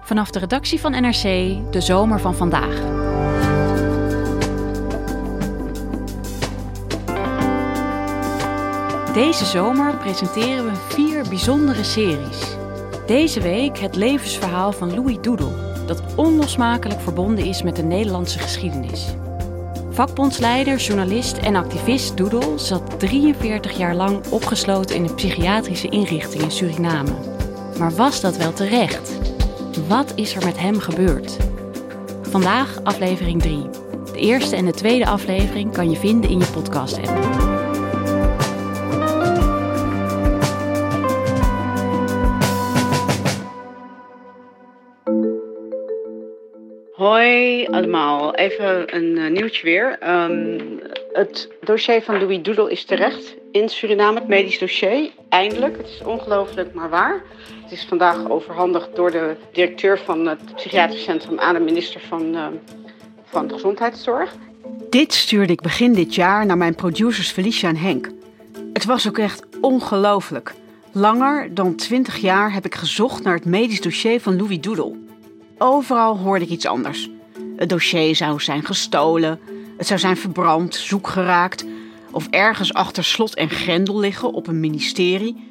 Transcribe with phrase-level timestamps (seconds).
[0.00, 1.22] Vanaf de redactie van NRC,
[1.72, 3.00] de zomer van vandaag.
[9.12, 12.56] Deze zomer presenteren we vier bijzondere series.
[13.06, 15.52] Deze week het levensverhaal van Louis Doedel,
[15.86, 19.14] dat onlosmakelijk verbonden is met de Nederlandse geschiedenis.
[20.00, 26.50] Vakbondsleider, journalist en activist Doedel zat 43 jaar lang opgesloten in een psychiatrische inrichting in
[26.50, 27.10] Suriname.
[27.78, 29.18] Maar was dat wel terecht?
[29.88, 31.36] Wat is er met hem gebeurd?
[32.22, 33.68] Vandaag aflevering 3.
[34.12, 37.38] De eerste en de tweede aflevering kan je vinden in je podcast-app.
[46.92, 49.98] Hoi allemaal, even een uh, nieuwtje weer.
[50.08, 50.80] Um,
[51.12, 55.10] het dossier van Louis Doedel is terecht in Suriname, het medisch dossier.
[55.28, 57.22] Eindelijk, het is ongelooflijk maar waar.
[57.62, 62.34] Het is vandaag overhandigd door de directeur van het psychiatrisch centrum aan de minister van,
[62.34, 62.46] uh,
[63.24, 64.34] van de Gezondheidszorg.
[64.90, 68.08] Dit stuurde ik begin dit jaar naar mijn producers Felicia en Henk.
[68.72, 70.54] Het was ook echt ongelooflijk.
[70.92, 74.96] Langer dan 20 jaar heb ik gezocht naar het medisch dossier van Louis Doedel.
[75.58, 77.10] Overal hoorde ik iets anders.
[77.60, 79.40] Het dossier zou zijn gestolen,
[79.76, 81.64] het zou zijn verbrand, zoek geraakt
[82.10, 85.48] of ergens achter slot en grendel liggen op een ministerie.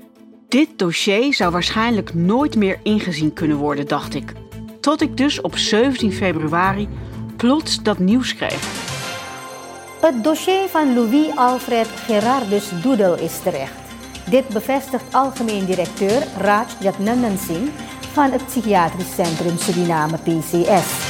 [0.48, 4.34] Dit dossier zou waarschijnlijk nooit meer ingezien kunnen worden, dacht ik.
[4.80, 6.88] Tot ik dus op 17 februari
[7.38, 8.62] plots dat nieuws kreeg.
[10.02, 13.74] Het dossier van Louis Alfred Gerardus Doedel is terecht.
[14.30, 17.38] Dit bevestigt algemeen directeur Raj Jatnandan
[18.12, 21.09] van het Psychiatrisch Centrum Suriname PCS.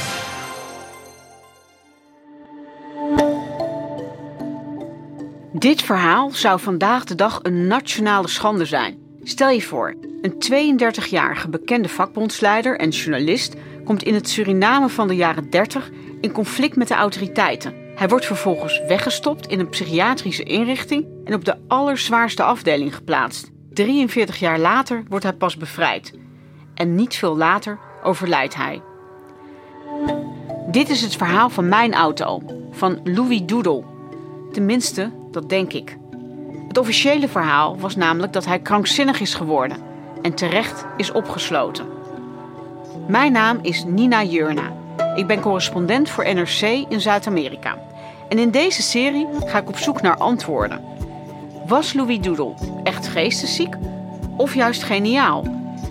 [5.60, 8.98] Dit verhaal zou vandaag de dag een nationale schande zijn.
[9.22, 13.54] Stel je voor, een 32-jarige bekende vakbondsleider en journalist
[13.84, 15.90] komt in het Suriname van de jaren 30
[16.20, 17.74] in conflict met de autoriteiten.
[17.94, 23.50] Hij wordt vervolgens weggestopt in een psychiatrische inrichting en op de allerzwaarste afdeling geplaatst.
[23.72, 26.12] 43 jaar later wordt hij pas bevrijd
[26.74, 28.82] en niet veel later overlijdt hij.
[30.70, 33.84] Dit is het verhaal van mijn auto, van Louis Doedel.
[34.52, 35.98] Tenminste, dat denk ik.
[36.68, 39.76] Het officiële verhaal was namelijk dat hij krankzinnig is geworden
[40.22, 41.86] en terecht is opgesloten.
[43.06, 44.72] Mijn naam is Nina Jurna.
[45.14, 47.78] Ik ben correspondent voor NRC in Zuid-Amerika.
[48.28, 50.80] En in deze serie ga ik op zoek naar antwoorden.
[51.66, 52.54] Was Louis Doedel
[52.84, 53.74] echt geestesziek
[54.36, 55.44] of juist geniaal?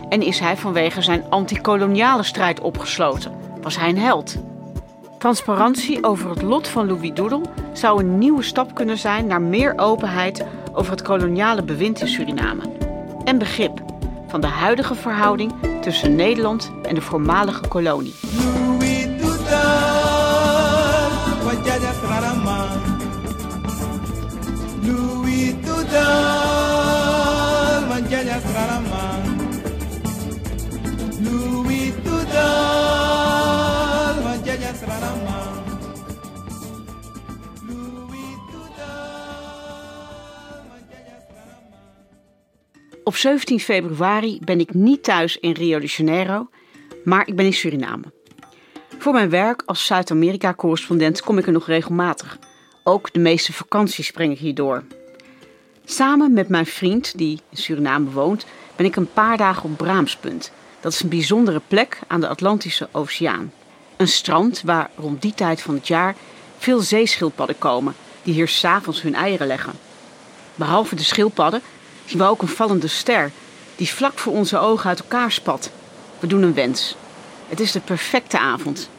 [0.10, 3.32] En is hij vanwege zijn antikoloniale strijd opgesloten?
[3.62, 4.38] Was hij een held?
[5.20, 7.42] Transparantie over het lot van Louis Doedel
[7.74, 12.62] zou een nieuwe stap kunnen zijn naar meer openheid over het koloniale bewind in Suriname.
[13.24, 13.84] En begrip
[14.28, 18.14] van de huidige verhouding tussen Nederland en de voormalige kolonie.
[43.10, 46.50] Op 17 februari ben ik niet thuis in Rio de Janeiro,
[47.04, 48.04] maar ik ben in Suriname.
[48.98, 52.38] Voor mijn werk als Zuid-Amerika-correspondent kom ik er nog regelmatig.
[52.84, 54.84] Ook de meeste vakanties breng ik hier door.
[55.86, 58.46] Samen met mijn vriend, die in Suriname woont,
[58.76, 60.52] ben ik een paar dagen op Braamspunt.
[60.80, 63.54] Dat is een bijzondere plek aan de Atlantische Oceaan.
[63.98, 66.16] Een strand waar rond die tijd van het jaar
[66.58, 69.74] veel zeeschildpadden komen, die hier s'avonds hun eieren leggen.
[70.56, 71.62] Behalve de schildpadden
[72.10, 73.32] zien we ook een vallende ster
[73.76, 75.72] die vlak voor onze ogen uit elkaar spat.
[76.20, 76.96] We doen een wens.
[77.48, 78.90] Het is de perfecte avond.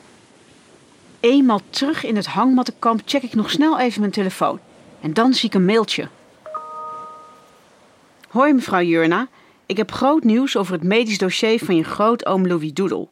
[1.20, 4.60] Eenmaal terug in het hangmattenkamp check ik nog snel even mijn telefoon.
[5.00, 6.08] En dan zie ik een mailtje.
[8.28, 9.28] Hoi mevrouw Jurna,
[9.66, 13.10] ik heb groot nieuws over het medisch dossier van je grootoom Louis Doedel.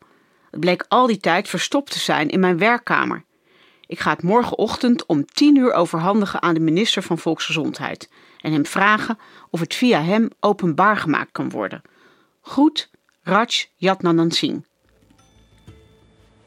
[0.51, 3.25] Het bleek al die tijd verstopt te zijn in mijn werkkamer.
[3.87, 8.09] Ik ga het morgenochtend om 10 uur overhandigen aan de minister van Volksgezondheid
[8.39, 9.19] en hem vragen
[9.51, 11.83] of het via hem openbaar gemaakt kan worden.
[12.41, 12.91] Goed,
[13.23, 14.43] Raj Yatnanand.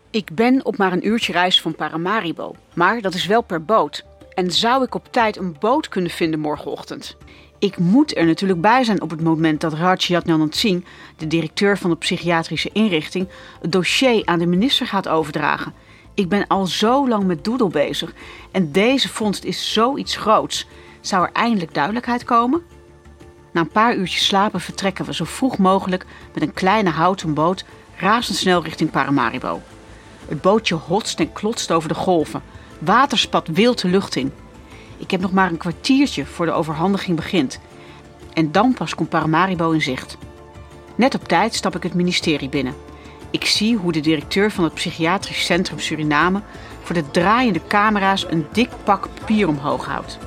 [0.10, 4.06] Ik ben op maar een uurtje reis van Paramaribo, maar dat is wel per boot.
[4.34, 7.18] En zou ik op tijd een boot kunnen vinden morgenochtend?
[7.60, 10.62] Ik moet er natuurlijk bij zijn op het moment dat Raj Yatnanand
[11.18, 13.28] de directeur van de psychiatrische inrichting,
[13.62, 15.74] het dossier aan de minister gaat overdragen.
[16.14, 18.14] Ik ben al zo lang met Doodle bezig
[18.52, 20.68] en deze vondst is zoiets groots.
[21.02, 22.62] Zou er eindelijk duidelijkheid komen?
[23.52, 27.66] Na een paar uurtjes slapen vertrekken we zo vroeg mogelijk met een kleine houten boot
[27.96, 29.62] razendsnel richting Paramaribo.
[30.28, 32.42] Het bootje hotst en klotst over de golven.
[32.80, 34.34] Water spat wild de lucht in.
[34.98, 37.60] Ik heb nog maar een kwartiertje voor de overhandiging begint.
[38.34, 40.18] En dan pas komt Paramaribo in zicht.
[40.96, 42.76] Net op tijd stap ik het ministerie binnen.
[43.30, 46.42] Ik zie hoe de directeur van het psychiatrisch centrum Suriname
[46.84, 50.18] voor de draaiende camera's een dik pak papier omhoog houdt.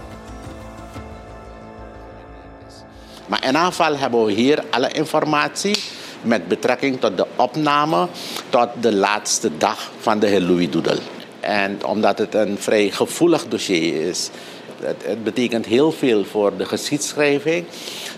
[3.26, 5.76] Maar in aanval hebben we hier alle informatie
[6.22, 8.08] met betrekking tot de opname
[8.48, 10.98] tot de laatste dag van de heer Louis Doedel.
[11.40, 14.30] En omdat het een vrij gevoelig dossier is,
[14.80, 17.66] het, het betekent heel veel voor de geschiedschrijving,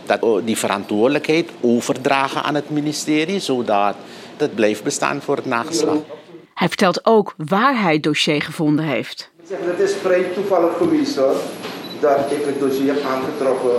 [0.07, 3.95] dat we die verantwoordelijkheid overdragen aan het ministerie, zodat
[4.37, 6.01] het blijft bestaan voor het nageslacht.
[6.55, 9.31] Hij vertelt ook waar hij het dossier gevonden heeft.
[9.49, 11.37] Het is vrij toevallig geweest hoor,
[12.01, 13.77] dat ik het dossier heb aangetroffen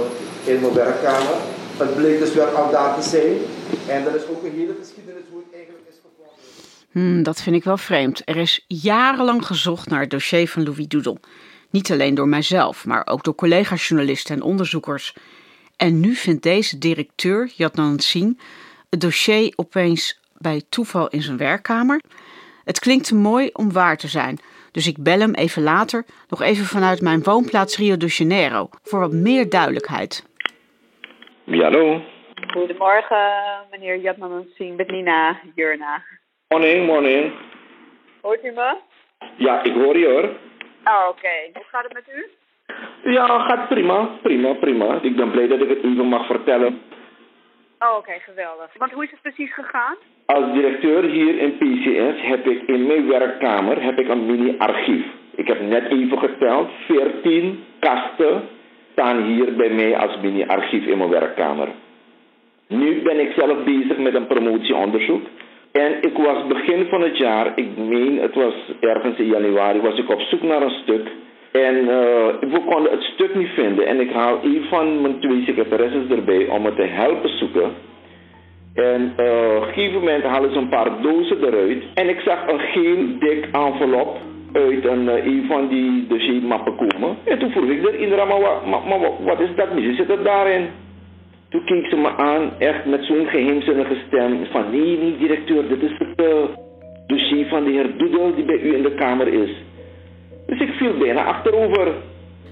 [0.48, 1.36] in mijn werkkamer.
[1.78, 3.38] Het bleek dus weer al daar te zijn.
[3.88, 6.34] En er is ook een hele geschiedenis hoe het eigenlijk is gevonden.
[6.92, 8.22] Hmm, dat vind ik wel vreemd.
[8.26, 11.18] Er is jarenlang gezocht naar het dossier van Louis Doedel.
[11.70, 15.16] Niet alleen door mijzelf, maar ook door collega-journalisten en onderzoekers.
[15.76, 18.40] En nu vindt deze directeur, Jadnan Singh,
[18.90, 22.02] het dossier opeens bij toeval in zijn werkkamer.
[22.64, 24.40] Het klinkt mooi om waar te zijn,
[24.72, 29.00] dus ik bel hem even later nog even vanuit mijn woonplaats Rio de Janeiro voor
[29.00, 30.24] wat meer duidelijkheid.
[31.50, 32.02] Ja, hallo.
[32.54, 33.18] Goedemorgen,
[33.72, 36.04] meneer Jadman Singh, met Nina Jurna.
[36.48, 37.32] Morning, morning.
[38.22, 38.76] Hoort u me?
[39.38, 40.24] Ja, ik hoor je hoor.
[40.84, 41.36] Oh, oké.
[41.54, 42.26] Hoe gaat het met u?
[43.12, 45.00] Ja, gaat prima, prima, prima.
[45.02, 46.82] Ik ben blij dat ik het even mag vertellen.
[47.80, 48.70] Oh, oké, geweldig.
[48.78, 49.96] Want hoe is het precies gegaan?
[50.26, 55.06] Als directeur hier in PCS heb ik in mijn werkkamer heb ik een mini-archief.
[55.36, 58.56] Ik heb net even geteld, 14 kasten
[58.98, 61.68] staan hier bij mij als mini-archief in mijn werkkamer.
[62.68, 65.22] Nu ben ik zelf bezig met een promotieonderzoek.
[65.72, 69.98] En ik was begin van het jaar, ik meen het was ergens in januari, was
[69.98, 71.08] ik op zoek naar een stuk.
[71.52, 71.90] En uh,
[72.54, 73.88] we konden het stuk niet vinden.
[73.88, 77.72] En ik haal een van mijn twee secretaresses erbij om het te helpen zoeken.
[78.74, 81.84] En uh, op een gegeven moment halen ze een paar dozen eruit.
[81.94, 84.18] En ik zag een geel dik envelop
[84.54, 87.18] uit een, uh, een van die dossiermappen komen.
[87.24, 89.74] En toen vroeg ik er inderdaad, maar, wat, maar, maar wat is dat?
[89.74, 90.68] Misschien zit het daarin.
[91.50, 94.46] Toen keek ze me aan, echt met zo'n geheimzinnige stem.
[94.52, 96.44] Van nee, nee, directeur, dit is het uh,
[97.08, 99.50] dossier van de heer Doedel die bij u in de kamer is.
[100.46, 101.94] Dus ik viel bijna achterover.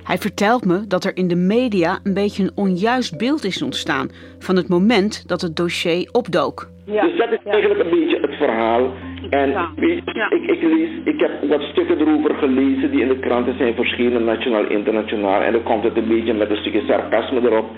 [0.04, 4.10] Hij vertelt me dat er in de media een beetje een onjuist beeld is ontstaan
[4.40, 6.70] van het moment dat het dossier opdook.
[6.86, 7.52] Ja, dus dat is ja.
[7.52, 8.94] eigenlijk een beetje het verhaal.
[9.30, 9.70] En ja.
[9.76, 13.58] weet je, ik, ik, lees, ik heb wat stukken erover gelezen die in de kranten
[13.58, 15.42] zijn verschenen, nationaal, internationaal.
[15.42, 17.70] En dan komt het een beetje met een stukje sarcasme erop.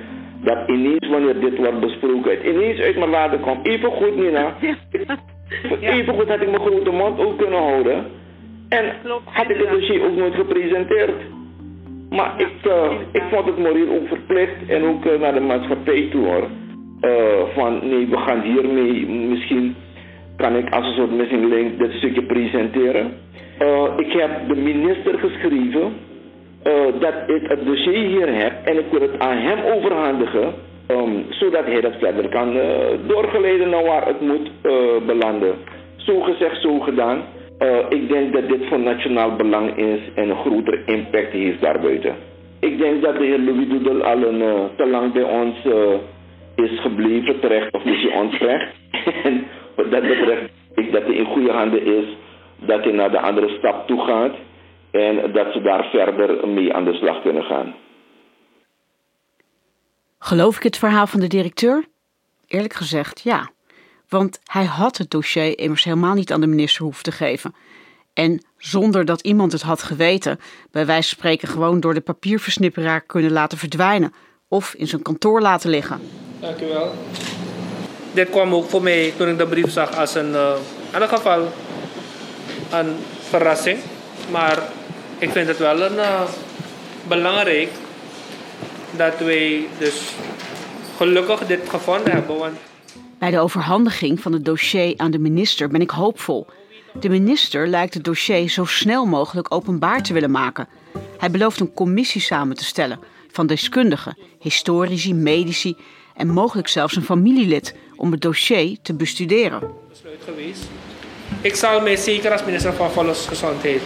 [0.44, 3.68] Dat ineens wanneer dit wordt besproken, het ineens uit mijn laden komt.
[3.68, 4.56] Even goed, Nina.
[5.82, 8.06] Even goed had ik mijn grote mond ook kunnen houden.
[8.70, 11.16] En Klopt, had ik het dossier ook nooit gepresenteerd.
[12.10, 15.40] Maar ja, ik, uh, ik vond het moreel ook verplicht en ook uh, naar de
[15.40, 16.48] maatschappij toe hoor.
[17.02, 19.76] Uh, van nee, we gaan hiermee, misschien
[20.38, 23.12] kan ik als een soort missing link dit stukje presenteren.
[23.98, 25.94] ik heb de minister geschreven
[27.00, 30.54] dat ik het dossier hier heb en ik wil het aan hem overhandigen.
[30.92, 32.54] Um, zodat hij dat verder kan
[33.08, 34.52] doorgeleiden naar waar het moet
[35.06, 35.56] belanden.
[35.96, 37.24] Zo gezegd, zo gedaan.
[37.60, 42.16] Uh, ik denk dat dit van nationaal belang is en een grotere impact heeft daarbuiten.
[42.60, 45.74] Ik denk dat de heer Louis Doedel al een, uh, te lang bij ons uh,
[46.56, 48.74] is gebleven, terecht of misschien onterecht.
[49.78, 52.18] wat dat betreft, ik dat hij in goede handen is,
[52.60, 54.36] dat hij naar de andere stap toe gaat
[54.92, 57.76] en dat ze daar verder mee aan de slag kunnen gaan.
[60.20, 61.86] Geloof ik het verhaal van de directeur?
[62.48, 63.50] Eerlijk gezegd, ja.
[64.10, 67.56] Want hij had het dossier immers helemaal niet aan de minister hoeven te geven.
[68.14, 70.40] En zonder dat iemand het had geweten,
[70.72, 74.14] bij wijze van spreken gewoon door de papierversnipperaar kunnen laten verdwijnen
[74.48, 76.00] of in zijn kantoor laten liggen.
[76.40, 76.94] Dank u wel.
[78.18, 80.52] Dit kwam ook voor mij toen ik de brief zag als een, uh,
[80.88, 81.52] in ieder geval,
[82.72, 82.96] een
[83.30, 83.80] verrassing.
[84.32, 84.64] Maar
[85.18, 86.22] ik vind het wel een, uh,
[87.08, 87.70] belangrijk
[88.96, 90.02] dat wij dus
[90.98, 92.58] gelukkig dit gevonden hebben.
[93.20, 96.48] Bij de overhandiging van het dossier aan de minister ben ik hoopvol.
[97.00, 100.68] De minister lijkt het dossier zo snel mogelijk openbaar te willen maken.
[101.18, 103.00] Hij belooft een commissie samen te stellen
[103.32, 105.76] van deskundigen, historici, medici
[106.16, 109.62] en mogelijk zelfs een familielid om het dossier te bestuderen.
[111.42, 113.82] Ik zal mij zeker als minister van Volksgezondheid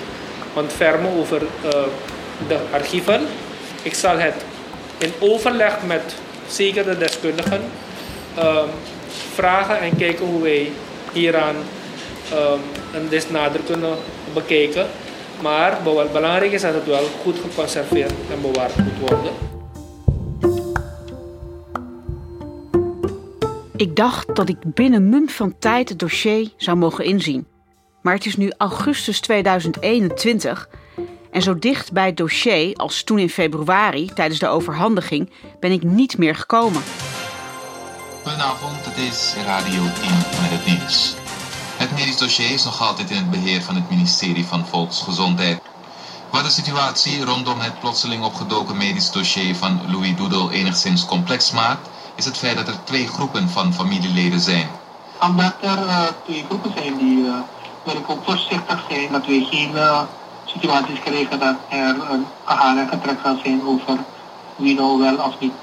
[0.54, 1.70] ontfermen over uh,
[2.48, 3.22] de archieven.
[3.84, 4.36] Ik zal het
[4.98, 6.16] in overleg met
[6.48, 7.62] zeker de deskundigen
[8.38, 8.64] uh,
[9.34, 10.72] vragen en kijken hoe wij
[11.14, 11.56] hieraan
[12.34, 12.60] um,
[12.94, 13.96] een des nader kunnen
[14.34, 14.88] bekijken.
[15.42, 15.78] Maar
[16.12, 19.51] belangrijk is dat het wel goed geconserveerd en bewaard moet worden.
[23.82, 27.48] Ik dacht dat ik binnen munt van tijd het dossier zou mogen inzien.
[28.02, 30.70] Maar het is nu augustus 2021
[31.32, 35.84] en zo dicht bij het dossier als toen in februari tijdens de overhandiging ben ik
[35.84, 36.82] niet meer gekomen.
[38.24, 39.84] Goedenavond, het is Radio 10
[40.18, 41.16] met het nieuws.
[41.78, 45.62] Het medisch dossier is nog altijd in het beheer van het ministerie van Volksgezondheid.
[46.32, 51.90] Wat de situatie rondom het plotseling opgedoken medisch dossier van Louis Doedel enigszins complex maakt,
[52.16, 54.68] is het feit dat er twee groepen van familieleden zijn.
[55.22, 57.36] Omdat er uh, twee groepen zijn die uh,
[57.84, 60.02] wil ik ook voorzichtig zijn dat we geen uh,
[60.46, 63.98] situaties krijgen dat er een gehaal en getrek zal zijn over
[64.56, 65.54] wie nou wel of niet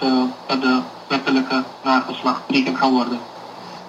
[0.47, 3.19] dat de wettelijke nageslag berekend kan worden.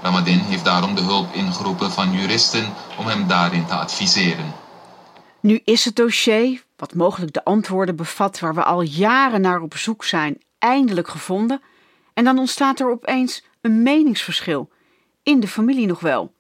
[0.02, 4.54] Ramadin heeft daarom de hulp ingeroepen van juristen om hem daarin te adviseren.
[5.40, 9.78] Nu is het dossier, wat mogelijk de antwoorden bevat waar we al jaren naar op
[9.78, 11.62] zoek zijn, eindelijk gevonden.
[12.20, 14.70] En dan ontstaat er opeens een meningsverschil.
[15.24, 16.34] In de familie nog wel.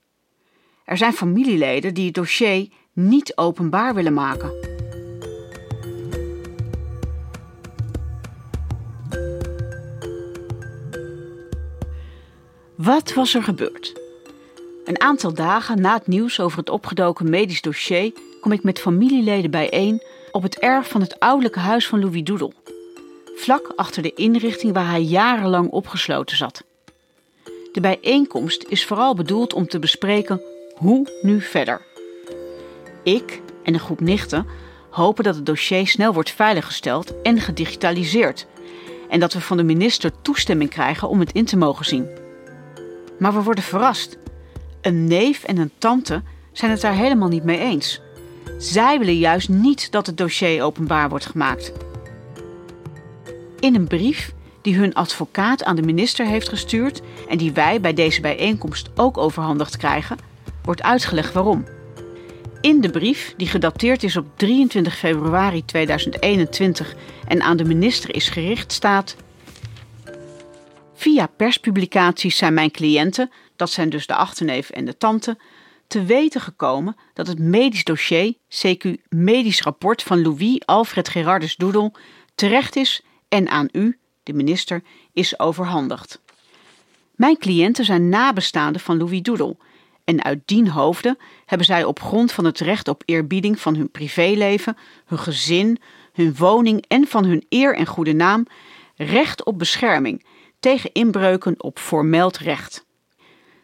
[0.85, 4.51] Er zijn familieleden die het dossier niet openbaar willen maken.
[12.75, 14.01] Wat was er gebeurd?
[14.85, 19.51] Een aantal dagen na het nieuws over het opgedoken medisch dossier kom ik met familieleden
[19.51, 22.53] bijeen op het erf van het ouderlijke huis van Louis Doedel.
[23.39, 26.63] Vlak achter de inrichting waar hij jarenlang opgesloten zat.
[27.71, 30.41] De bijeenkomst is vooral bedoeld om te bespreken
[30.75, 31.81] hoe nu verder.
[33.03, 34.47] Ik en een groep nichten
[34.89, 38.47] hopen dat het dossier snel wordt veiliggesteld en gedigitaliseerd.
[39.09, 42.07] En dat we van de minister toestemming krijgen om het in te mogen zien.
[43.19, 44.17] Maar we worden verrast.
[44.81, 48.01] Een neef en een tante zijn het daar helemaal niet mee eens.
[48.57, 51.73] Zij willen juist niet dat het dossier openbaar wordt gemaakt.
[53.59, 57.93] In een brief die hun advocaat aan de minister heeft gestuurd en die wij bij
[57.93, 60.17] deze bijeenkomst ook overhandigd krijgen,
[60.63, 61.65] wordt uitgelegd waarom.
[62.61, 66.95] In de brief, die gedateerd is op 23 februari 2021
[67.27, 69.15] en aan de minister is gericht, staat:
[70.93, 75.37] Via perspublicaties zijn mijn cliënten, dat zijn dus de achterneef en de tante,
[75.87, 81.95] te weten gekomen dat het medisch dossier, CQ Medisch Rapport van Louis Alfred Gerardus Doedel,
[82.35, 84.83] terecht is en aan u, de minister,
[85.13, 86.21] is overhandigd.
[87.15, 89.57] Mijn cliënten zijn nabestaanden van Louis Doedel
[90.03, 93.91] en uit dien hoofde hebben zij op grond van het recht op eerbieding van hun
[93.91, 95.79] privéleven, hun gezin,
[96.13, 98.45] hun woning en van hun eer en goede naam
[98.95, 100.25] recht op bescherming
[100.59, 102.85] tegen inbreuken op formeel recht.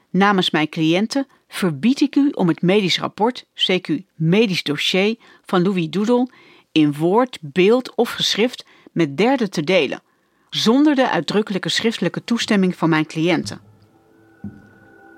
[0.10, 5.90] Namens mijn cliënten verbied ik u om het medisch rapport, CQ medisch dossier van Louis
[5.90, 6.30] Doedel
[6.72, 8.66] in woord, beeld of geschrift
[8.96, 10.02] met derden te delen,
[10.50, 13.60] zonder de uitdrukkelijke schriftelijke toestemming van mijn cliënten.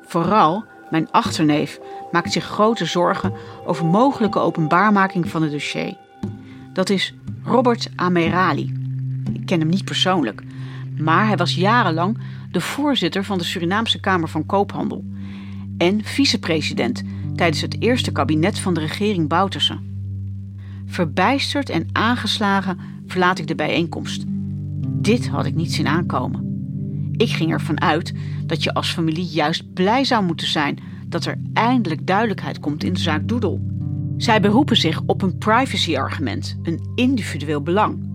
[0.01, 1.79] Vooral mijn achterneef
[2.11, 3.33] maakt zich grote zorgen
[3.65, 5.97] over mogelijke openbaarmaking van het dossier.
[6.73, 8.73] Dat is Robert Amerali.
[9.33, 10.43] Ik ken hem niet persoonlijk,
[10.97, 12.17] maar hij was jarenlang
[12.51, 15.03] de voorzitter van de Surinaamse Kamer van Koophandel
[15.77, 17.03] en vicepresident
[17.35, 19.79] tijdens het eerste kabinet van de regering Bouterse.
[20.87, 22.77] Verbijsterd en aangeslagen
[23.07, 24.23] verlaat ik de bijeenkomst.
[24.87, 26.45] Dit had ik niet zien aankomen.
[27.11, 28.13] Ik ging ervan uit
[28.45, 32.93] dat je als familie juist blij zou moeten zijn dat er eindelijk duidelijkheid komt in
[32.93, 33.65] de zaak Doedel.
[34.17, 38.07] Zij beroepen zich op een privacy-argument, een individueel belang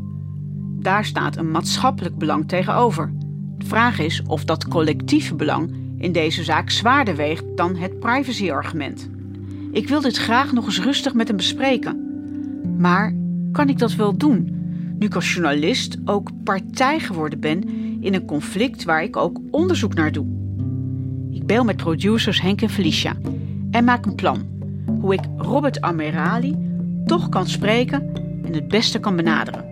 [0.83, 3.13] daar staat een maatschappelijk belang tegenover.
[3.59, 9.11] De vraag is of dat collectieve belang in deze zaak zwaarder weegt dan het privacy-argument.
[9.73, 12.12] Ik wil dit graag nog eens rustig met hem bespreken.
[12.83, 13.15] Maar
[13.53, 14.49] kan ik dat wel doen,
[14.99, 17.69] nu ik als journalist ook partij geworden ben
[18.01, 20.27] in een conflict waar ik ook onderzoek naar doe?
[21.31, 23.15] Ik bel met producers Henk en Felicia
[23.71, 24.47] en maak een plan
[25.01, 26.57] hoe ik Robert Amerali
[27.05, 29.65] toch kan spreken en het beste kan benaderen.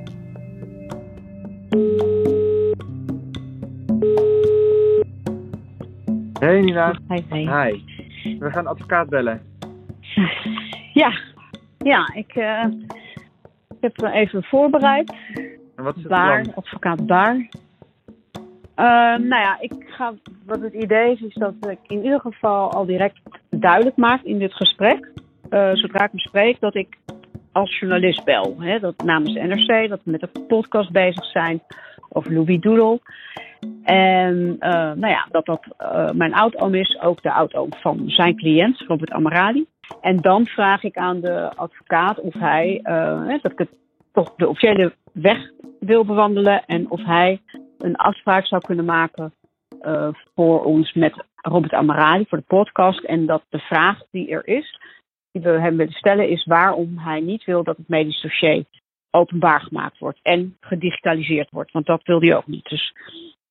[6.39, 6.99] Hey Nina.
[7.09, 7.49] Hi, hi.
[7.49, 7.83] Hi.
[8.39, 9.41] We gaan advocaat bellen.
[10.93, 11.19] Ja,
[11.79, 13.00] ja ik, eh, ik
[13.81, 15.15] heb me even voorbereid.
[15.77, 16.55] En wat is het Baar, plan?
[16.55, 17.49] advocaat Baar.
[18.81, 20.15] Eh, nou ja, ik ga,
[20.47, 23.21] wat het idee is, is dat ik in ieder geval al direct
[23.51, 25.13] duidelijk maak in dit gesprek,
[25.49, 26.97] eh, zodra ik hem spreek, dat ik
[27.53, 28.57] als journalist bel.
[28.59, 31.63] Hè, dat namens NRC, dat we met een podcast bezig zijn
[32.09, 33.01] over Louis Doedel.
[33.83, 35.67] En eh, nou ja, dat dat
[36.15, 39.67] mijn oud-oom is, ook de oud-oom van zijn cliënt, Robert Amarali.
[40.01, 43.71] En dan vraag ik aan de advocaat of hij, eh, dat ik het
[44.13, 47.41] toch de officiële weg wil bewandelen en of hij
[47.79, 49.33] een afspraak zou kunnen maken
[49.81, 53.05] eh, voor ons met Robert Amarali voor de podcast.
[53.05, 54.81] En dat de vraag die er is,
[55.33, 58.65] die we hem willen stellen, is waarom hij niet wil dat het medisch dossier
[59.11, 61.73] openbaar gemaakt wordt en gedigitaliseerd wordt.
[61.73, 62.65] Want dat wil hij ook niet.
[62.69, 62.95] Dus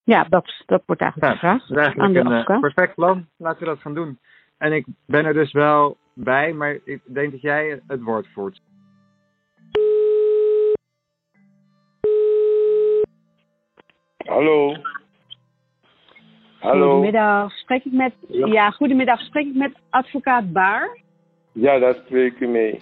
[0.03, 2.61] ja, dat, dat wordt eigenlijk de vraag Dat is aan de een eh, advocaat.
[2.61, 3.27] perfect plan.
[3.37, 4.19] Laten we dat gaan doen.
[4.57, 8.61] En ik ben er dus wel bij, maar ik denk dat jij het woord voert.
[14.25, 14.75] Hallo.
[16.59, 16.91] Hallo.
[16.91, 18.45] Goedemiddag, spreek ik met, Ja.
[18.47, 18.69] ja.
[18.71, 20.97] goedemiddag, spreek ik met advocaat Baar.
[21.51, 22.79] Ja, daar spreek u mee.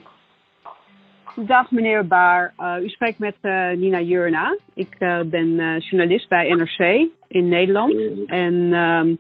[1.35, 4.57] Dag meneer Baar, Eh, u spreekt met eh, Nina Jurna.
[4.73, 7.93] Ik eh, ben eh, journalist bij NRC in Nederland.
[8.25, 9.15] En ehm,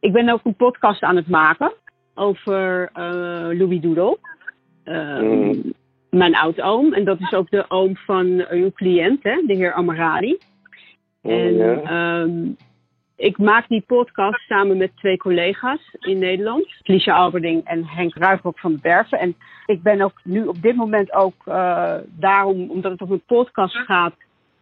[0.00, 1.72] ik ben ook een podcast aan het maken
[2.20, 4.18] over eh, Louis Doedel.
[4.84, 5.72] Ehm, Mm.
[6.10, 6.92] Mijn oud-oom.
[6.92, 10.38] En dat is ook de oom van eh, uw cliënt, hè, de heer Amarali.
[11.22, 12.48] En ehm,
[13.16, 16.66] ik maak die podcast samen met twee collega's in Nederland.
[16.82, 19.18] Liesje Alberding en Henk Ruigrok van de Werven.
[19.18, 19.34] En
[19.66, 23.76] ik ben ook nu op dit moment ook eh, daarom, omdat het om een podcast
[23.76, 24.14] gaat,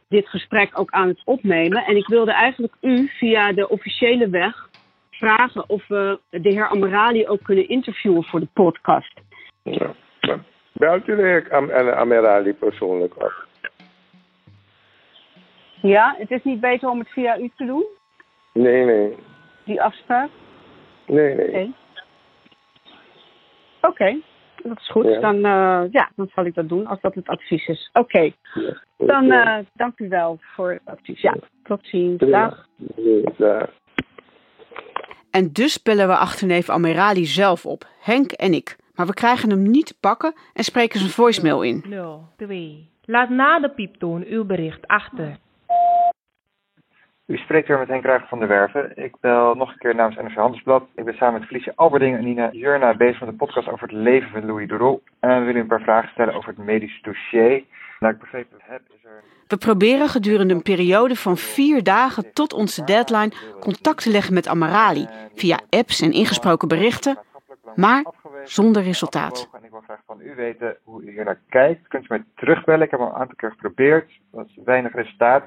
[0.08, 1.84] dit gesprek ook aan het opnemen.
[1.84, 4.67] En ik wilde eigenlijk u via de officiële weg
[5.18, 9.20] vragen of we de heer Amarali ook kunnen interviewen voor de podcast.
[9.62, 9.94] Ja.
[10.72, 11.52] Belt u de heer
[11.96, 13.46] Am persoonlijk af?
[15.82, 17.84] Ja, het is niet beter om het via u te doen,
[18.52, 19.16] Nee, nee.
[19.64, 20.30] die afspraak?
[21.06, 21.74] Nee, nee.
[23.80, 24.20] Oké.
[24.62, 25.04] Dat is goed.
[25.04, 25.20] Ja.
[25.20, 27.90] Dan, eh, ja, dan zal ik dat doen als dat het advies is.
[27.92, 28.32] Oké,
[28.96, 31.20] dan eh, dank u wel voor het advies.
[31.20, 32.18] Ja, tot ziens.
[32.30, 32.66] Dag.
[32.76, 33.70] Nee, dag.
[35.30, 38.76] En dus bellen we achterneef Amerali zelf op, Henk en ik.
[38.94, 41.84] Maar we krijgen hem niet te pakken en spreken zijn voicemail in.
[42.36, 42.88] 02.
[43.04, 45.38] Laat na de pieptoon uw bericht achter.
[47.28, 48.92] U spreekt weer met Henk Ruiger van de Werven.
[48.96, 50.84] Ik bel nog een keer namens NRC Handelsblad.
[50.94, 53.96] Ik ben samen met Felicia Alberding en Nina Jurna bezig met een podcast over het
[53.96, 54.98] leven van Louis Doudou.
[55.20, 57.64] En we willen een paar vragen stellen over het medische dossier.
[58.00, 59.22] Nou, ik begrepen heb, is er...
[59.48, 64.48] We proberen gedurende een periode van vier dagen tot onze deadline contact te leggen met
[64.48, 67.18] Amarali via apps en ingesproken berichten,
[67.74, 68.04] maar
[68.44, 69.48] zonder resultaat.
[69.52, 71.88] En ik wil graag van u weten hoe u hier naar kijkt.
[71.88, 72.84] Kunt u mij terugbellen?
[72.84, 74.10] Ik heb al een aantal keer geprobeerd.
[74.32, 75.44] Dat is weinig resultaat.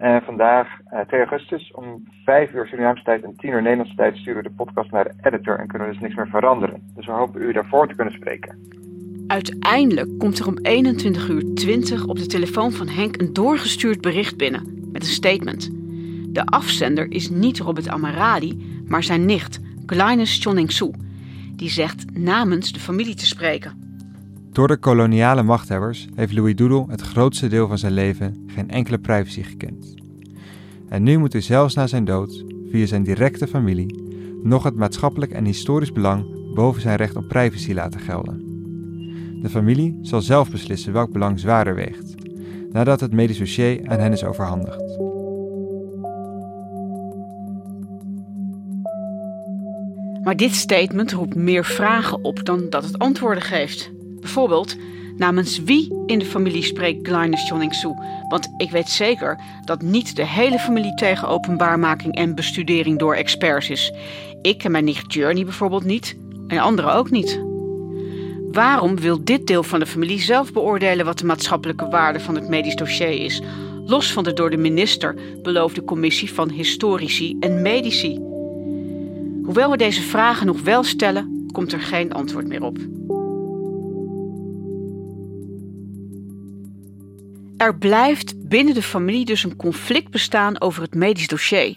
[0.00, 4.16] En vandaag, eh, 2 augustus, om 5 uur Surinaamse tijd en 10 uur Nederlandse tijd
[4.16, 6.82] sturen we de podcast naar de editor en kunnen we dus niks meer veranderen.
[6.94, 8.58] Dus we hopen u daarvoor te kunnen spreken.
[9.26, 14.36] Uiteindelijk komt er om 21 uur 20 op de telefoon van Henk een doorgestuurd bericht
[14.36, 15.70] binnen met een statement.
[16.34, 20.90] De afzender is niet Robert Amarali, maar zijn nicht, Glynis Choningsu.
[21.56, 23.89] Die zegt namens de familie te spreken.
[24.52, 28.98] Door de koloniale machthebbers heeft Louis Doedel het grootste deel van zijn leven geen enkele
[28.98, 29.94] privacy gekend.
[30.88, 34.04] En nu moet hij zelfs na zijn dood, via zijn directe familie,
[34.42, 38.44] nog het maatschappelijk en historisch belang boven zijn recht op privacy laten gelden.
[39.42, 42.14] De familie zal zelf beslissen welk belang zwaarder weegt,
[42.72, 44.98] nadat het medisch dossier aan hen is overhandigd.
[50.22, 53.98] Maar dit statement roept meer vragen op dan dat het antwoorden geeft.
[54.20, 54.76] Bijvoorbeeld,
[55.16, 57.88] namens wie in de familie spreekt Glynis Choningsu?
[58.28, 63.70] Want ik weet zeker dat niet de hele familie tegen openbaarmaking en bestudering door experts
[63.70, 63.92] is.
[64.42, 67.40] Ik en mijn nicht Journey bijvoorbeeld niet, en anderen ook niet.
[68.52, 72.48] Waarom wil dit deel van de familie zelf beoordelen wat de maatschappelijke waarde van het
[72.48, 73.42] medisch dossier is,
[73.86, 78.18] los van de door de minister beloofde commissie van historici en medici?
[79.42, 82.78] Hoewel we deze vragen nog wel stellen, komt er geen antwoord meer op.
[87.60, 91.76] Er blijft binnen de familie dus een conflict bestaan over het medisch dossier.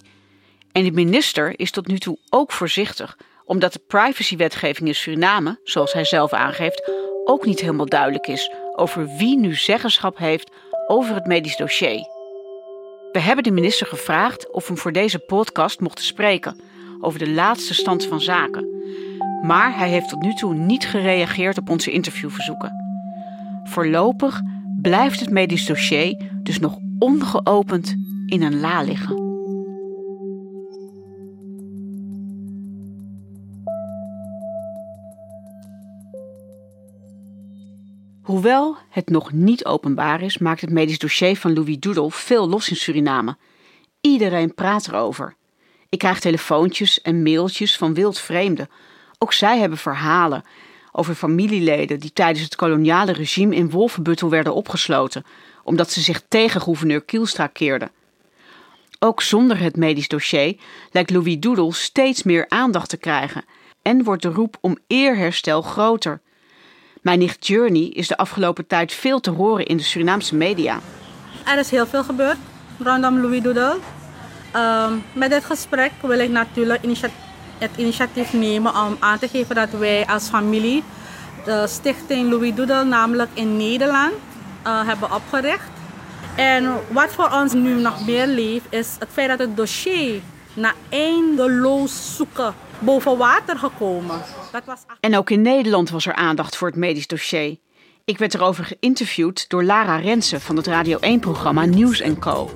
[0.71, 5.93] En de minister is tot nu toe ook voorzichtig, omdat de privacywetgeving in Suriname, zoals
[5.93, 6.91] hij zelf aangeeft,
[7.25, 10.51] ook niet helemaal duidelijk is over wie nu zeggenschap heeft
[10.87, 12.07] over het medisch dossier.
[13.11, 16.59] We hebben de minister gevraagd of hem voor deze podcast mochten spreken
[16.99, 18.67] over de laatste stand van zaken.
[19.41, 22.71] Maar hij heeft tot nu toe niet gereageerd op onze interviewverzoeken.
[23.63, 24.41] Voorlopig
[24.83, 29.15] blijft het medisch dossier dus nog ongeopend in een la liggen.
[38.21, 42.69] Hoewel het nog niet openbaar is, maakt het medisch dossier van Louis Doedel veel los
[42.69, 43.37] in Suriname.
[44.01, 45.35] Iedereen praat erover.
[45.89, 48.69] Ik krijg telefoontjes en mailtjes van wildvreemden.
[49.17, 50.43] Ook zij hebben verhalen
[50.95, 55.25] over familieleden die tijdens het koloniale regime in Wolvenbuttel werden opgesloten,
[55.63, 57.91] omdat ze zich tegen gouverneur Kielstra keerden.
[58.99, 60.55] Ook zonder het medisch dossier
[60.91, 63.45] lijkt Louis Doedel steeds meer aandacht te krijgen
[63.81, 66.21] en wordt de roep om eerherstel groter.
[67.01, 70.79] Mijn nicht Journey is de afgelopen tijd veel te horen in de Surinaamse media.
[71.45, 72.37] Er is heel veel gebeurd
[72.77, 73.75] rondom Louis Doedel.
[74.55, 76.83] Um, met dit gesprek wil ik natuurlijk
[77.63, 80.83] het initiatief nemen om aan te geven dat wij als familie
[81.45, 84.13] de stichting Louis Doedel namelijk in Nederland
[84.67, 85.71] uh, hebben opgericht.
[86.35, 90.21] En wat voor ons nu nog meer leeft is het feit dat het dossier
[90.53, 94.21] na eindeloos zoeken boven water gekomen.
[94.51, 94.79] Dat was...
[94.99, 97.57] En ook in Nederland was er aandacht voor het medisch dossier.
[98.05, 102.49] Ik werd erover geïnterviewd door Lara Rensen van het Radio 1-programma Nieuws Co.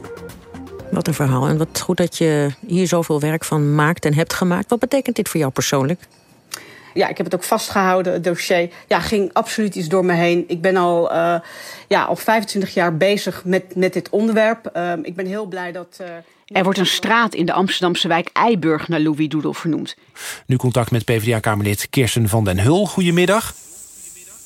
[0.91, 1.47] Wat een verhaal.
[1.47, 4.69] En wat goed dat je hier zoveel werk van maakt en hebt gemaakt.
[4.69, 5.99] Wat betekent dit voor jou persoonlijk?
[6.97, 8.69] ja, ik heb het ook vastgehouden, het dossier.
[8.87, 10.43] Ja, ging absoluut iets door me heen.
[10.47, 11.35] Ik ben al, uh,
[11.87, 14.71] ja, al 25 jaar bezig met, met dit onderwerp.
[14.75, 15.97] Uh, ik ben heel blij dat.
[16.01, 16.07] Uh,
[16.57, 19.95] er wordt een straat in de Amsterdamse wijk Eiburg naar Louis Doedel vernoemd.
[20.45, 22.85] Nu contact met PvdA-kamerlid Kirsten van den Hul.
[22.85, 23.53] Goedemiddag.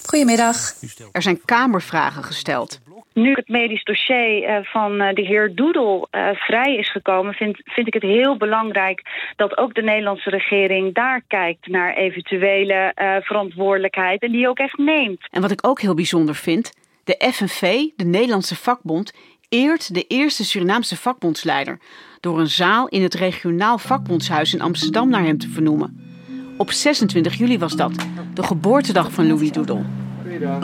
[0.05, 0.73] Goedemiddag.
[1.11, 2.79] Er zijn kamervragen gesteld.
[3.13, 7.33] Nu het medisch dossier uh, van uh, de heer Doedel uh, vrij is gekomen...
[7.33, 9.01] Vind, vind ik het heel belangrijk
[9.35, 10.93] dat ook de Nederlandse regering...
[10.93, 15.27] daar kijkt naar eventuele verantwoordelijkheid en die ook echt neemt.
[15.29, 16.71] En wat ik ook heel bijzonder vind...
[17.03, 19.13] de FNV, de Nederlandse vakbond...
[19.49, 21.79] eert de eerste Surinaamse vakbondsleider...
[22.19, 26.09] door een zaal in het regionaal vakbondshuis in Amsterdam naar hem te vernoemen.
[26.57, 29.85] Op 26 juli was dat, de geboortedag van Louis Doedel.
[30.21, 30.63] Goeiedag.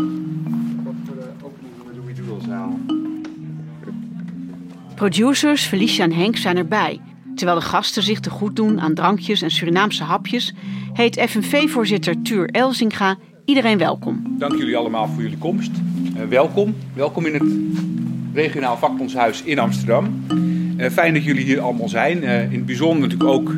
[4.97, 6.99] Producers Felicia en Henk zijn erbij.
[7.35, 10.53] Terwijl de gasten zich te goed doen aan drankjes en Surinaamse hapjes,
[10.93, 14.35] heet FNV-voorzitter Tuur Elzinga iedereen welkom.
[14.37, 15.71] Dank jullie allemaal voor jullie komst.
[16.15, 16.75] Uh, welkom.
[16.93, 17.53] Welkom in het
[18.33, 20.25] regionaal vakbondshuis in Amsterdam.
[20.77, 22.23] Uh, fijn dat jullie hier allemaal zijn.
[22.23, 23.55] Uh, in het bijzonder natuurlijk ook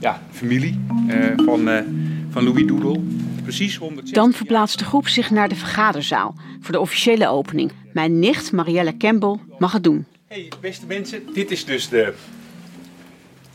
[0.00, 0.80] ja, familie
[1.36, 1.68] van,
[2.30, 3.04] van Louis Doedel.
[3.42, 7.72] Precies 160 Dan verplaatst de groep zich naar de vergaderzaal voor de officiële opening.
[7.92, 10.06] Mijn nicht Marielle Campbell mag het doen.
[10.34, 12.14] Hey, beste mensen, dit is dus de,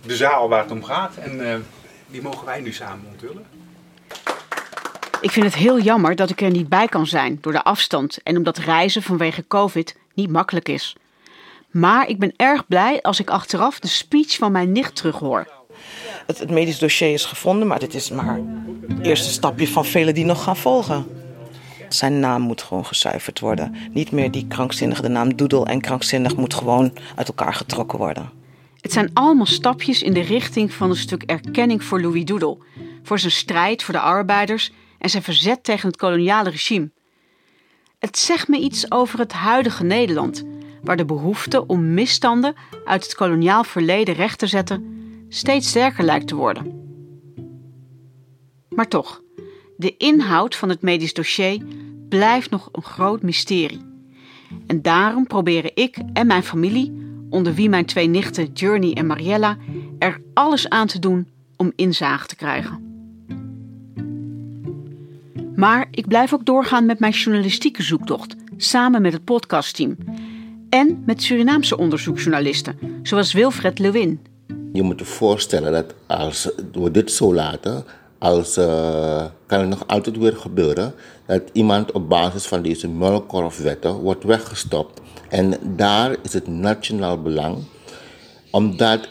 [0.05, 1.15] de zaal waar het om gaat.
[1.15, 1.55] En uh,
[2.07, 3.45] die mogen wij nu samen onthullen.
[5.21, 8.23] Ik vind het heel jammer dat ik er niet bij kan zijn door de afstand
[8.23, 10.95] en omdat reizen vanwege COVID niet makkelijk is.
[11.69, 15.47] Maar ik ben erg blij als ik achteraf de speech van mijn nicht terughoor.
[16.25, 18.39] Het, het medisch dossier is gevonden, maar dit is maar
[18.87, 21.18] het eerste stapje van vele die nog gaan volgen.
[21.89, 23.75] Zijn naam moet gewoon gezuiverd worden.
[23.91, 28.29] Niet meer die krankzinnige, de naam Doedel en krankzinnig moet gewoon uit elkaar getrokken worden.
[28.81, 32.63] Het zijn allemaal stapjes in de richting van een stuk erkenning voor Louis Doedel.
[33.03, 36.91] Voor zijn strijd voor de arbeiders en zijn verzet tegen het koloniale regime.
[37.99, 40.43] Het zegt me iets over het huidige Nederland,
[40.83, 44.97] waar de behoefte om misstanden uit het koloniaal verleden recht te zetten
[45.29, 46.87] steeds sterker lijkt te worden.
[48.69, 49.21] Maar toch,
[49.79, 51.63] de inhoud van het medisch dossier
[52.09, 53.81] blijft nog een groot mysterie.
[54.67, 56.93] En daarom proberen ik en mijn familie,
[57.29, 59.57] onder wie mijn twee nichten Journey en Mariella,
[59.99, 62.87] er alles aan te doen om inzage te krijgen.
[65.55, 69.97] Maar ik blijf ook doorgaan met mijn journalistieke zoektocht, samen met het podcastteam.
[70.69, 74.19] En met Surinaamse onderzoeksjournalisten, zoals Wilfred Lewin.
[74.73, 77.85] Je moet je voorstellen dat als we dit zo laten,
[78.19, 80.93] als, uh, kan het nog altijd weer gebeuren
[81.25, 85.01] dat iemand op basis van deze muilkorfwetten wordt weggestopt.
[85.29, 87.57] En daar is het nationaal belang,
[88.51, 89.09] omdat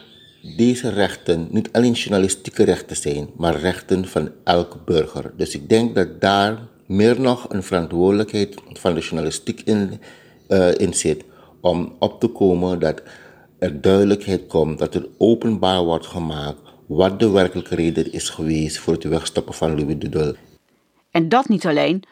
[0.57, 5.33] deze rechten niet alleen journalistieke rechten zijn, maar rechten van elke burger.
[5.37, 10.01] Dus ik denk dat daar meer nog een verantwoordelijkheid van de journalistiek in,
[10.49, 11.25] uh, in zit
[11.61, 13.03] om op te komen dat
[13.59, 18.93] er duidelijkheid komt, dat er openbaar wordt gemaakt wat de werkelijke reden is geweest voor
[18.93, 20.35] het wegstoppen van Louis Doudel.
[21.11, 22.03] En dat niet alleen.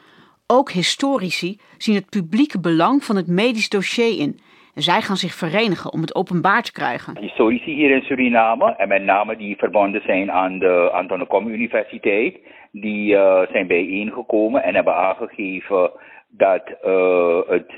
[0.47, 4.41] Ook historici zien het publieke belang van het medisch dossier in.
[4.75, 7.19] En zij gaan zich verenigen om het openbaar te krijgen.
[7.19, 12.39] Historici hier in Suriname, en met name die verbonden zijn aan de Anton Kom Universiteit,
[12.73, 15.91] die uh, zijn bijeengekomen en hebben aangegeven
[16.29, 17.71] dat uh, het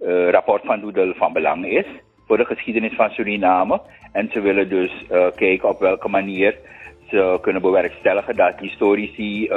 [0.00, 1.86] uh, rapport van Doedel van belang is
[2.26, 3.80] voor de geschiedenis van Suriname.
[4.16, 4.90] En ze willen dus
[5.34, 6.58] kijken op welke manier
[7.08, 9.48] ze kunnen bewerkstelligen dat historici,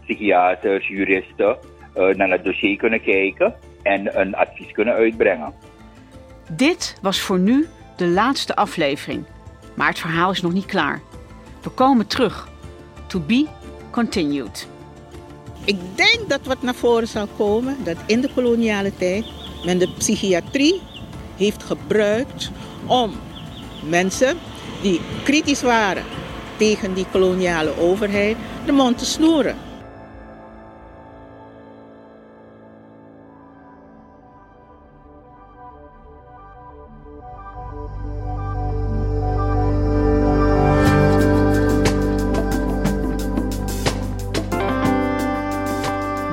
[0.00, 1.56] psychiaters, juristen
[1.94, 5.52] naar het dossier kunnen kijken en een advies kunnen uitbrengen.
[6.50, 9.24] Dit was voor nu de laatste aflevering,
[9.76, 11.00] maar het verhaal is nog niet klaar.
[11.62, 12.48] We komen terug.
[13.06, 13.46] To be
[13.90, 14.68] continued.
[15.64, 19.24] Ik denk dat wat naar voren zal komen, dat in de koloniale tijd
[19.64, 20.82] men de psychiatrie
[21.36, 22.50] heeft gebruikt
[22.86, 23.12] om
[23.88, 24.38] mensen
[24.82, 26.04] die kritisch waren
[26.56, 29.56] tegen die koloniale overheid de mond te snoeren.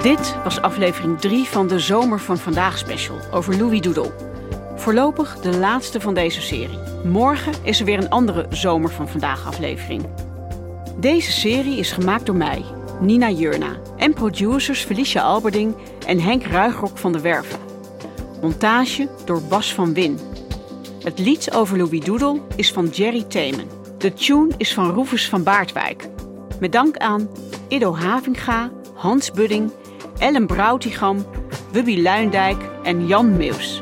[0.02, 4.12] Dit was aflevering 3 van de Zomer van Vandaag special over Louis Doodle.
[4.82, 6.80] Voorlopig de laatste van deze serie.
[7.04, 10.06] Morgen is er weer een andere Zomer van Vandaag aflevering.
[10.98, 12.64] Deze serie is gemaakt door mij,
[13.00, 15.76] Nina Jurna, en producers Felicia Alberding
[16.08, 17.60] en Henk Ruigrok van de Werven.
[18.42, 20.20] Montage door Bas van Win.
[21.04, 23.68] Het lied over Louis Doodle is van Jerry Themen.
[23.98, 26.08] De tune is van Roefus van Baardwijk.
[26.60, 27.30] Met dank aan
[27.68, 29.72] Ido Havinga, Hans Budding
[30.18, 31.26] Ellen Broutigam,
[31.72, 33.82] Wubby Luindijk en Jan Meus.